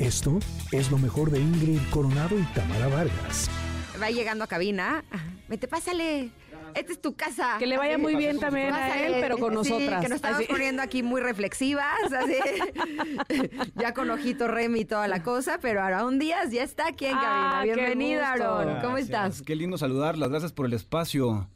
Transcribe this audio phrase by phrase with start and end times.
[0.00, 0.38] Esto
[0.72, 3.50] es lo mejor de Ingrid Coronado y Tamara Vargas.
[4.02, 5.04] Va llegando a cabina.
[5.46, 6.30] Vete, pásale.
[6.74, 7.56] Esta es tu casa.
[7.58, 10.00] Que le vaya muy bien también a él, pero con nosotras.
[10.00, 10.46] que nos estamos Así.
[10.46, 12.34] poniendo aquí muy reflexivas, así.
[13.74, 17.16] ya con ojito Remy y toda la cosa, pero Aarón Díaz ya está aquí en
[17.16, 17.74] Ah, cabina.
[17.74, 18.30] qué Bienvenida.
[18.30, 18.64] Aarón.
[18.80, 19.04] ¿Cómo Gracias.
[19.04, 19.42] estás?
[19.42, 20.30] Qué lindo saludarlas.
[20.30, 21.48] Gracias por el espacio.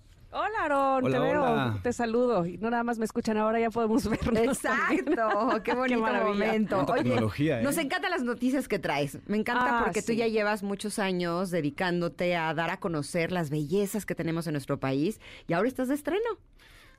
[0.72, 1.78] Hola, te veo, hola.
[1.82, 2.46] te saludo.
[2.46, 4.58] Y no nada más me escuchan ahora, ya podemos vernos.
[4.60, 5.04] también.
[5.08, 6.86] Exacto, qué bonito momento.
[6.86, 7.62] Tecnología, ¿eh?
[7.62, 9.18] nos encantan las noticias que traes.
[9.26, 13.50] Me encanta Ah, porque tú ya llevas muchos años dedicándote a dar a conocer las
[13.50, 16.22] bellezas que tenemos en nuestro país y ahora estás de estreno.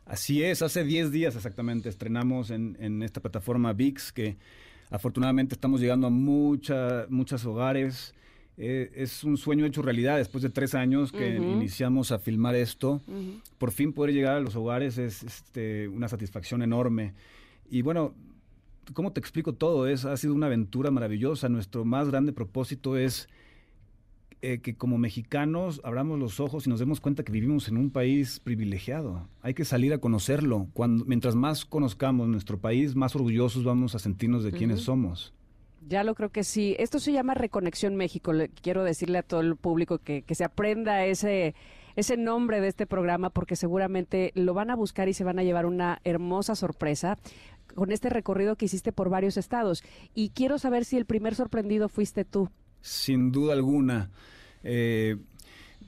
[0.05, 4.37] Así es, hace 10 días exactamente estrenamos en, en esta plataforma VIX que
[4.91, 8.13] afortunadamente estamos llegando a mucha, muchos hogares.
[8.57, 13.01] Eh, es un sueño hecho realidad después de tres años que iniciamos a filmar esto.
[13.57, 17.13] Por fin poder llegar a los hogares es este, una satisfacción enorme.
[17.69, 18.13] Y bueno,
[18.93, 19.87] ¿cómo te explico todo?
[19.87, 21.49] Es, ha sido una aventura maravillosa.
[21.49, 23.27] Nuestro más grande propósito es
[24.41, 27.89] eh, que como mexicanos abramos los ojos y nos demos cuenta que vivimos en un
[27.89, 29.27] país privilegiado.
[29.41, 30.67] Hay que salir a conocerlo.
[30.73, 35.33] Cuando, mientras más conozcamos nuestro país, más orgullosos vamos a sentirnos de quienes somos.
[35.87, 36.75] Ya lo creo que sí.
[36.79, 38.31] Esto se llama Reconexión México.
[38.61, 41.53] Quiero decirle a todo el público que, que se aprenda ese,
[41.95, 45.43] ese nombre de este programa porque seguramente lo van a buscar y se van a
[45.43, 47.17] llevar una hermosa sorpresa
[47.75, 49.83] con este recorrido que hiciste por varios estados.
[50.13, 52.49] Y quiero saber si el primer sorprendido fuiste tú.
[52.81, 54.11] Sin duda alguna.
[54.63, 55.17] Eh,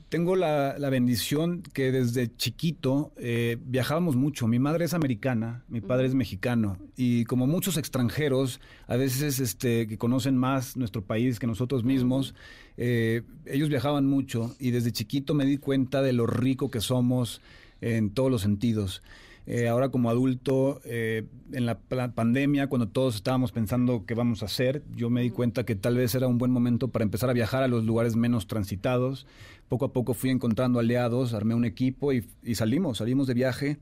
[0.08, 4.46] tengo la, la bendición que desde chiquito eh, viajábamos mucho.
[4.46, 6.78] Mi madre es americana, mi padre es mexicano.
[6.96, 12.34] Y como muchos extranjeros, a veces este, que conocen más nuestro país que nosotros mismos,
[12.78, 17.42] eh, ellos viajaban mucho y desde chiquito me di cuenta de lo rico que somos
[17.80, 19.02] en todos los sentidos.
[19.50, 24.44] Eh, ahora como adulto, eh, en la pandemia, cuando todos estábamos pensando qué vamos a
[24.44, 27.32] hacer, yo me di cuenta que tal vez era un buen momento para empezar a
[27.32, 29.26] viajar a los lugares menos transitados.
[29.70, 33.78] Poco a poco fui encontrando aliados, armé un equipo y, y salimos, salimos de viaje.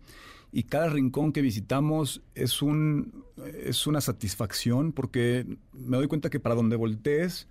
[0.52, 3.24] Y cada rincón que visitamos es, un,
[3.64, 7.48] es una satisfacción porque me doy cuenta que para donde voltees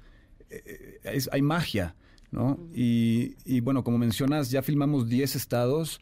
[0.50, 1.96] eh, es- hay magia.
[2.36, 2.60] ¿No?
[2.76, 6.00] y, y bueno, como mencionas, ya filmamos 10 estados.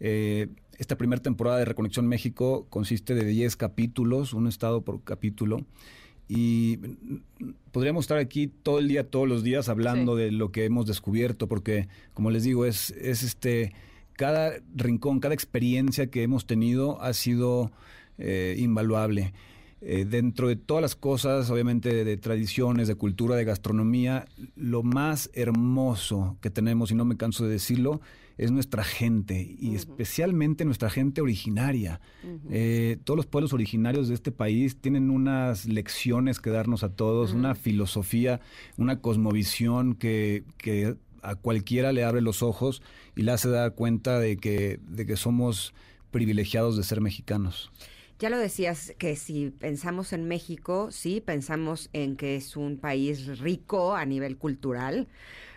[0.00, 0.48] Eh,
[0.78, 5.64] esta primera temporada de Reconexión México consiste de 10 capítulos, un estado por capítulo.
[6.28, 6.78] Y
[7.70, 10.22] podríamos estar aquí todo el día, todos los días, hablando Sí.
[10.24, 13.72] de lo que hemos descubierto, porque, como les digo, es, es este.
[14.14, 17.70] Cada rincón, cada experiencia que hemos tenido ha sido
[18.18, 19.34] eh, invaluable.
[19.82, 24.26] Eh, dentro de todas las cosas, obviamente, de, de tradiciones, de cultura, de gastronomía,
[24.56, 28.00] lo más hermoso que tenemos, y no me canso de decirlo,
[28.38, 32.00] es nuestra gente, y especialmente nuestra gente originaria.
[32.50, 37.32] Eh, todos los pueblos originarios de este país tienen unas lecciones que darnos a todos,
[37.32, 38.40] una filosofía,
[38.76, 42.82] una cosmovisión que, que a cualquiera le abre los ojos
[43.14, 45.72] y le hace dar cuenta de que, de que somos
[46.10, 47.70] privilegiados de ser mexicanos.
[48.18, 53.38] Ya lo decías que si pensamos en México, sí, pensamos en que es un país
[53.40, 55.06] rico a nivel cultural,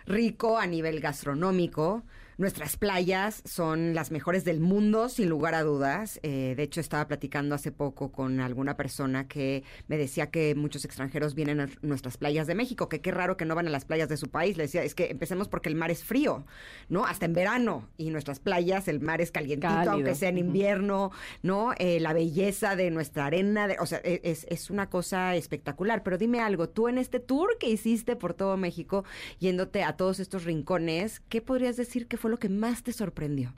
[0.06, 2.02] rico a nivel gastronómico.
[2.40, 6.18] Nuestras playas son las mejores del mundo, sin lugar a dudas.
[6.22, 10.86] Eh, de hecho, estaba platicando hace poco con alguna persona que me decía que muchos
[10.86, 13.84] extranjeros vienen a nuestras playas de México, que qué raro que no van a las
[13.84, 14.56] playas de su país.
[14.56, 16.46] Le decía, es que empecemos porque el mar es frío,
[16.88, 17.04] ¿no?
[17.04, 17.90] Hasta en verano.
[17.98, 19.92] Y nuestras playas, el mar es calientito, Cálido.
[19.92, 21.10] aunque sea en invierno,
[21.42, 21.74] ¿no?
[21.76, 26.02] Eh, la belleza de nuestra arena, de- o sea, e- es, es una cosa espectacular.
[26.02, 29.04] Pero dime algo, tú en este tour que hiciste por todo México,
[29.40, 33.52] yéndote a todos estos rincones, ¿qué podrías decir que fue lo que más te sorprendió?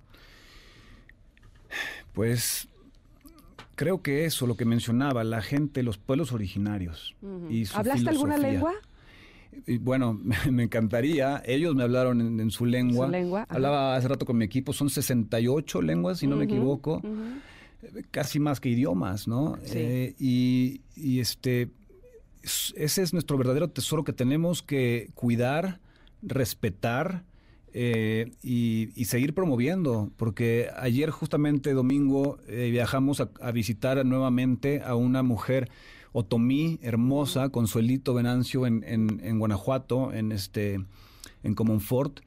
[2.13, 2.69] Pues
[3.75, 7.15] creo que eso, lo que mencionaba, la gente, los pueblos originarios.
[7.49, 8.53] y su ¿Hablaste alguna filosofía.
[8.53, 8.73] lengua?
[9.67, 11.43] Y bueno, me encantaría.
[11.47, 13.07] Ellos me hablaron en, en su lengua.
[13.07, 13.47] Su lengua.
[13.49, 17.01] Hablaba hace rato con mi equipo, son 68 lenguas, si no me equivoco.
[18.11, 19.57] Casi más que idiomas, ¿no?
[19.65, 19.73] Sí.
[19.79, 21.69] Eh, y, y este,
[22.43, 25.81] es- ese es nuestro verdadero tesoro que tenemos que cuidar,
[26.23, 27.25] respetar
[27.73, 30.11] eh, y, seguir promoviendo.
[30.17, 35.71] Porque ayer, justamente domingo, eh, viajamos a, a visitar nuevamente a una mujer
[36.13, 40.81] otomí, hermosa, Consuelito Venancio, en, en, en Guanajuato, en este
[41.43, 42.21] en Comonfort.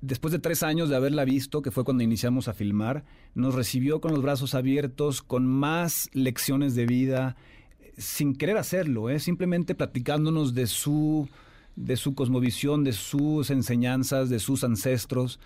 [0.00, 3.04] Después de tres años de haberla visto, que fue cuando iniciamos a filmar,
[3.34, 7.36] nos recibió con los brazos abiertos, con más lecciones de vida,
[7.80, 9.20] eh, sin querer hacerlo, ¿eh?
[9.20, 11.28] simplemente platicándonos de su,
[11.76, 15.38] de su cosmovisión, de sus enseñanzas, de sus ancestros.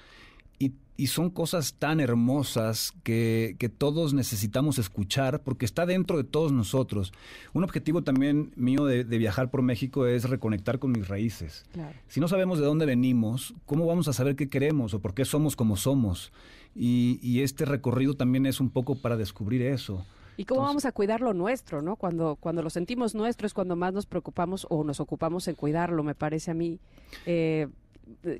[0.58, 6.24] y, y son cosas tan hermosas que, que, todos necesitamos escuchar porque está dentro de
[6.24, 7.14] todos nosotros.
[7.54, 11.64] Un objetivo también mío de, de viajar por México es reconectar con mis raíces.
[11.72, 11.96] Claro.
[12.06, 15.24] Si no sabemos de dónde venimos, ¿cómo vamos a saber qué queremos o por qué
[15.24, 16.32] somos como somos?
[16.76, 20.04] Y, y este recorrido también es un poco para descubrir eso.
[20.40, 21.96] ¿Y cómo Entonces, vamos a cuidar lo nuestro, no?
[21.96, 26.02] Cuando, cuando lo sentimos nuestro es cuando más nos preocupamos o nos ocupamos en cuidarlo,
[26.02, 26.80] me parece a mí.
[27.26, 27.68] Eh,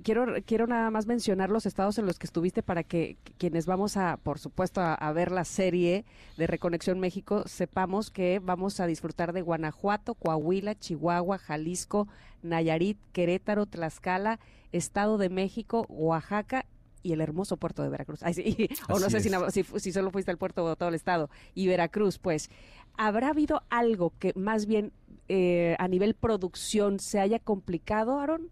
[0.03, 3.99] quiero, quiero nada más mencionar los estados en los que estuviste para que quienes vamos
[3.99, 6.07] a, por supuesto, a, a, ver la serie
[6.39, 12.09] de Reconexión México, sepamos que vamos a disfrutar de Guanajuato, Coahuila, Chihuahua, Jalisco,
[12.43, 14.41] Nayarit, Querétaro, Tlaxcala,
[14.73, 16.65] Estado de México, Oaxaca
[17.03, 18.23] y el hermoso puerto de Veracruz.
[18.23, 18.69] Ay, sí.
[18.89, 21.31] O no sé si, si, si, solo fuiste al puerto o todo el estado.
[21.55, 22.51] Y Veracruz, pues,
[22.97, 24.93] ¿habrá habido algo que más bien
[25.29, 28.51] eh, a nivel producción se haya complicado, Aaron?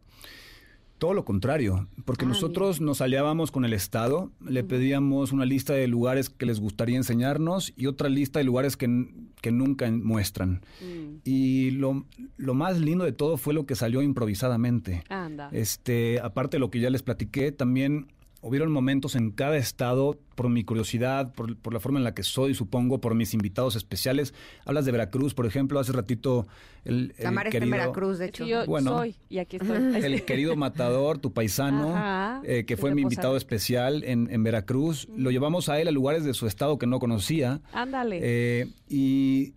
[0.98, 2.86] Todo lo contrario, porque ah, nosotros mira.
[2.86, 7.72] nos aliábamos con el Estado, le pedíamos una lista de lugares que les gustaría enseñarnos
[7.76, 9.08] y otra lista de lugares que,
[9.40, 10.62] que nunca muestran.
[10.80, 11.20] Mm.
[11.22, 12.04] Y lo,
[12.36, 15.04] lo, más lindo de todo fue lo que salió improvisadamente.
[15.08, 15.50] Anda.
[15.52, 18.08] Este, aparte de lo que ya les platiqué, también
[18.40, 22.22] hubieron momentos en cada estado, por mi curiosidad, por, por, la forma en la que
[22.22, 24.34] soy, supongo, por mis invitados especiales.
[24.64, 26.46] Hablas de Veracruz, por ejemplo, hace ratito
[26.84, 28.46] el, el Tamar querido, en Veracruz, de hecho.
[28.46, 29.76] Yo bueno, soy, y aquí estoy.
[30.04, 33.38] El querido Matador, tu paisano, Ajá, eh, que fue mi invitado Posada.
[33.38, 35.08] especial en, en Veracruz.
[35.08, 35.22] Mm.
[35.22, 37.60] Lo llevamos a él a lugares de su estado que no conocía.
[37.72, 38.20] Ándale.
[38.22, 39.54] Eh, y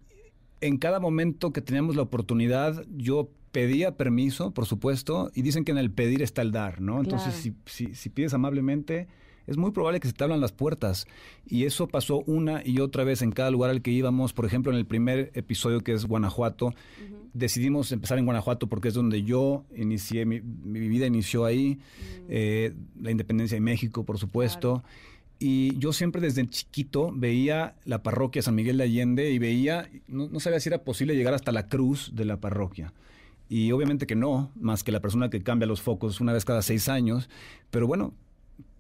[0.62, 5.72] en cada momento que teníamos la oportunidad, yo pedía permiso, por supuesto, y dicen que
[5.72, 7.00] en el pedir está el dar, ¿no?
[7.02, 7.56] Entonces, Claro.
[7.66, 9.08] si, si, si pides amablemente,
[9.48, 11.08] es muy probable que se te abran las puertas.
[11.46, 14.32] Y eso pasó una y otra vez en cada lugar al que íbamos.
[14.34, 16.74] Por ejemplo, en el primer episodio que es Guanajuato,
[17.34, 21.80] decidimos empezar en Guanajuato porque es donde yo inicié, mi, mi vida inició ahí,
[22.30, 24.84] eh, la independencia de México, por supuesto.
[25.44, 30.30] Y yo siempre desde chiquito veía la parroquia San Miguel de Allende y veía, no,
[30.30, 32.94] no sabía si era posible llegar hasta la cruz de la parroquia.
[33.50, 36.62] Y obviamente que no, más que la persona que cambia los focos una vez cada
[36.62, 37.28] seis años.
[37.72, 38.14] Pero bueno,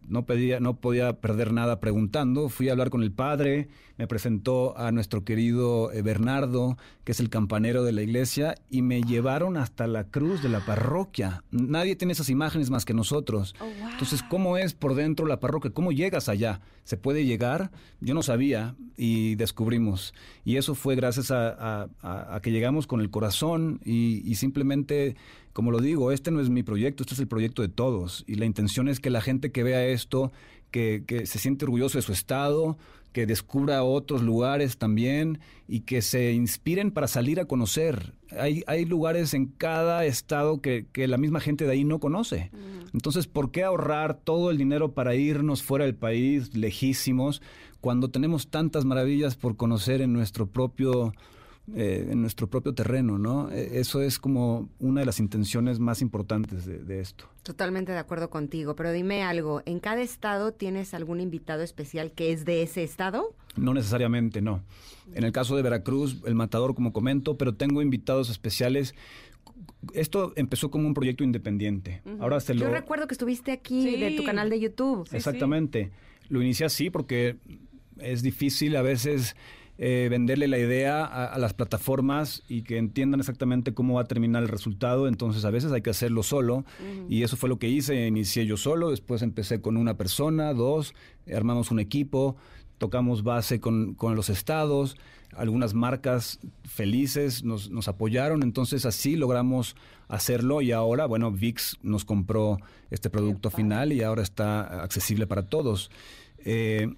[0.07, 2.49] no, pedía, no podía perder nada preguntando.
[2.49, 7.19] Fui a hablar con el padre, me presentó a nuestro querido eh, Bernardo, que es
[7.19, 11.43] el campanero de la iglesia, y me llevaron hasta la cruz de la parroquia.
[11.51, 13.55] Nadie tiene esas imágenes más que nosotros.
[13.59, 13.89] Oh, wow.
[13.91, 15.71] Entonces, ¿cómo es por dentro la parroquia?
[15.71, 16.61] ¿Cómo llegas allá?
[16.83, 17.71] ¿Se puede llegar?
[17.99, 20.13] Yo no sabía y descubrimos.
[20.43, 25.15] Y eso fue gracias a, a, a que llegamos con el corazón y, y simplemente
[25.53, 28.23] como lo digo, este no es mi proyecto, este es el proyecto de todos.
[28.27, 30.31] Y la intención es que la gente que vea esto,
[30.71, 32.77] que, que, se siente orgulloso de su estado,
[33.11, 38.13] que descubra otros lugares también y que se inspiren para salir a conocer.
[38.39, 42.51] Hay, hay lugares en cada estado que, que, la misma gente de ahí no conoce.
[42.93, 47.41] Entonces, ¿por qué ahorrar todo el dinero para irnos fuera del país, lejísimos,
[47.81, 51.13] cuando tenemos tantas maravillas por conocer en nuestro propio
[51.75, 53.49] eh, en nuestro propio terreno, ¿no?
[53.49, 57.25] Eso es como una de las intenciones más importantes de, de, esto.
[57.43, 62.31] Totalmente de acuerdo contigo, pero dime algo, ¿en cada estado tienes algún invitado especial que
[62.31, 63.35] es de ese estado?
[63.55, 64.63] No necesariamente, no.
[65.13, 68.95] En el caso de Veracruz, el matador, como comento, pero tengo invitados especiales
[69.93, 72.01] esto empezó como un proyecto independiente.
[72.05, 72.21] Uh -huh.
[72.21, 72.61] Ahora se lo...
[72.61, 73.99] Yo recuerdo que estuviste aquí sí.
[73.99, 75.07] de tu canal de YouTube.
[75.07, 75.91] Sí, Exactamente.
[76.21, 76.27] Sí.
[76.29, 77.37] Lo inicié así porque
[77.99, 79.35] es difícil a veces
[79.77, 84.05] eh, venderle la idea a, a, las plataformas y que entiendan exactamente cómo va a
[84.05, 85.07] terminar el resultado.
[85.07, 86.57] Entonces, a veces hay que hacerlo solo.
[86.57, 87.05] Uh -huh.
[87.09, 88.07] Y eso fue lo que hice.
[88.07, 90.93] Inicié yo solo, después empecé con una persona, dos,
[91.33, 92.35] armamos un equipo,
[92.77, 94.97] tocamos base con, con los estados.
[95.35, 99.75] Algunas marcas felices nos, nos, apoyaron, entonces así logramos
[100.09, 102.57] hacerlo y ahora, bueno, VIX nos compró
[102.89, 105.89] este producto final y ahora está accesible para todos.
[106.39, 106.93] Eh,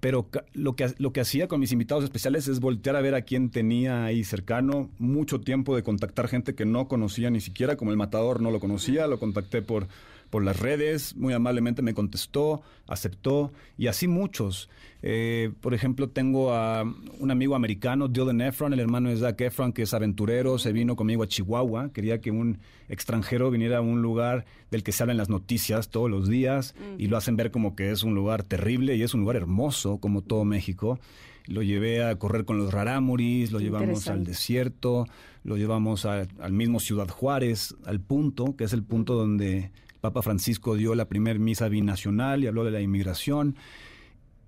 [0.00, 3.22] pero lo que, lo que hacía con mis invitados especiales es voltear a ver a
[3.22, 7.90] quién tenía ahí cercano, mucho tiempo de contactar gente que no conocía ni siquiera, como
[7.90, 9.88] el matador no lo conocía, lo contacté por,
[10.34, 14.68] por las redes, muy amablemente me contestó, aceptó, y así muchos.
[15.00, 16.82] Eh, por ejemplo, tengo a
[17.20, 20.96] un amigo americano, Dylan Efron, el hermano de Zac Efron, que es aventurero, se vino
[20.96, 25.18] conmigo a Chihuahua, quería que un extranjero viniera a un lugar del que se hablan
[25.18, 27.00] las noticias todos los días, mm.
[27.00, 29.98] y lo hacen ver como que es un lugar terrible, y es un lugar hermoso,
[29.98, 30.98] como todo México.
[31.46, 35.06] Lo llevé a correr con los rarámuris, lo llevamos al desierto,
[35.44, 39.70] lo llevamos a, al mismo Ciudad Juárez, al punto, que es el punto donde
[40.04, 43.56] Papa Francisco dio la primer misa binacional y habló de la inmigración.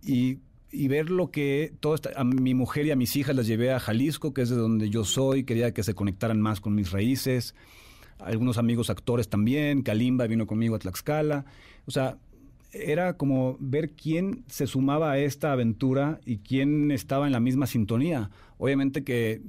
[0.03, 3.73] Y, y ver lo que todo a mi mujer y a mis hijas las llevé
[3.73, 6.93] a Jalisco, que es de donde yo soy, quería que se conectaran más con mis
[6.93, 7.55] raíces.
[8.19, 11.47] Algunos amigos actores también, Kalimba vino conmigo a Tlaxcala.
[11.87, 12.19] O sea,
[12.71, 17.67] era como ver quién se sumaba a esta aventura y quién estaba en la misma
[17.67, 18.29] sintonía.
[18.59, 19.41] Obviamente que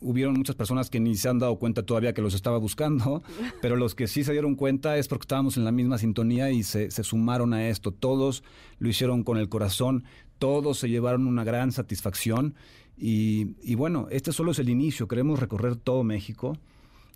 [0.00, 3.22] hubieron muchas personas que ni se han dado cuenta todavía que los estaba buscando,
[3.62, 6.62] pero los que sí se dieron cuenta es porque estábamos en la misma sintonía y
[6.62, 7.92] se, se sumaron a esto.
[7.92, 8.42] Todos
[8.78, 10.04] lo hicieron con el corazón,
[10.38, 12.54] todos se llevaron una gran satisfacción
[12.96, 16.56] y, y bueno, este solo es el inicio, queremos recorrer todo México.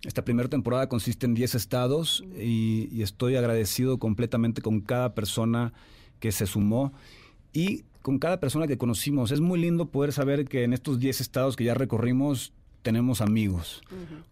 [0.05, 5.73] Esta primera temporada consiste en 10 estados y, y estoy agradecido completamente con cada persona
[6.19, 6.93] que se sumó
[7.53, 9.31] y con cada persona que conocimos.
[9.31, 13.83] Es muy lindo poder saber que en estos 10 estados que ya recorrimos tenemos amigos,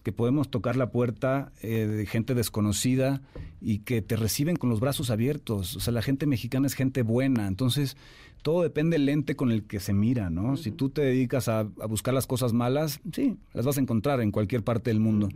[0.03, 3.23] que podemos tocar la puerta eh, de gente desconocida
[3.61, 5.77] y que te reciben con los brazos abiertos.
[5.77, 7.47] O sea, la gente mexicana es gente buena.
[7.47, 7.97] Entonces,
[8.43, 10.57] todo depende del lente con el que se mira, ¿no?
[10.57, 14.21] Si tú te dedicas a, a, buscar las cosas malas, sí, las vas a encontrar
[14.21, 15.29] en cualquier parte del mundo.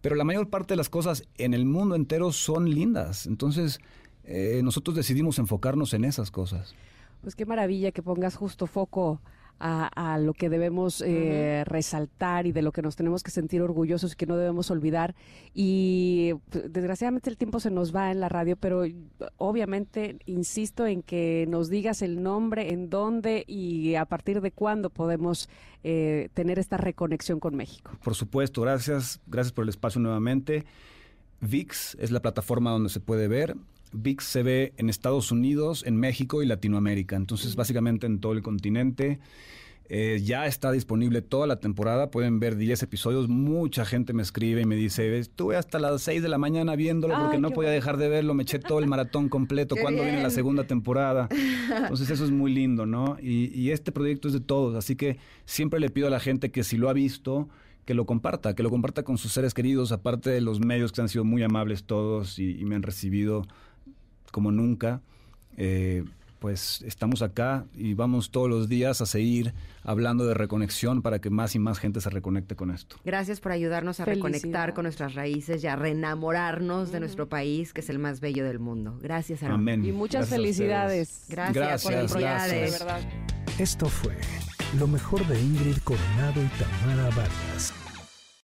[0.00, 3.26] Pero la mayor parte de las cosas en el mundo entero son lindas.
[3.26, 3.80] Entonces,
[4.24, 6.74] eh, nosotros decidimos enfocarnos en esas cosas.
[7.22, 9.20] Pues qué maravilla que pongas justo foco
[9.58, 11.64] a, a, lo que debemos eh, uh -huh.
[11.64, 15.14] resaltar y de lo que nos tenemos que sentir orgullosos y que no debemos olvidar.
[15.54, 18.84] Y pues, desgraciadamente el tiempo se nos va en la radio, pero
[19.36, 24.90] obviamente insisto en que nos digas el nombre, en dónde y a partir de cuándo
[24.90, 25.48] podemos
[25.84, 27.92] eh, tener esta reconexión con México.
[28.02, 30.64] Por supuesto, gracias, gracias por el espacio nuevamente.
[31.40, 33.56] VIX es la plataforma donde se puede ver.
[33.92, 37.16] VIX se ve en Estados Unidos, en México y Latinoamérica.
[37.16, 39.18] Entonces, básicamente en todo el continente.
[39.90, 42.10] Eh, ya está disponible toda la temporada.
[42.10, 43.28] Pueden ver 10 episodios.
[43.28, 47.14] Mucha gente me escribe y me dice: Estuve hasta las 6 de la mañana viéndolo
[47.18, 48.34] porque Ay, no podía dejar de verlo.
[48.34, 49.76] Me eché todo el maratón completo.
[49.80, 51.28] ¿Cuándo viene la segunda temporada?
[51.30, 53.16] Entonces, eso es muy lindo, ¿no?
[53.20, 54.74] Y, y este proyecto es de todos.
[54.74, 55.16] Así que
[55.46, 57.48] siempre le pido a la gente que si lo ha visto
[57.86, 61.00] que lo comparta, que lo comparta con sus seres queridos, aparte de los medios que
[61.00, 63.46] han sido muy amables todos y, y me han recibido
[64.30, 65.00] como nunca.
[65.56, 66.04] Eh,
[66.38, 71.30] pues estamos acá y vamos todos los días a seguir hablando de reconexión para que
[71.30, 72.96] más y más gente se reconecte con esto.
[73.04, 77.80] Gracias por ayudarnos a reconectar con nuestras raíces y a reenamorarnos de nuestro país, que
[77.80, 78.98] es el más bello del mundo.
[79.02, 79.60] Gracias, Aaron.
[79.60, 79.84] Amén.
[79.84, 81.24] Y muchas Gracias felicidades.
[81.28, 82.78] Gracias, Gracias, por el gracias.
[82.78, 83.00] verdad.
[83.58, 84.14] Esto fue
[84.78, 87.72] lo mejor de Ingrid Coronado y Tamara Vargas.